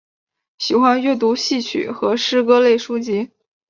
[0.57, 3.29] 喜欢阅读戏曲与诗歌类书籍。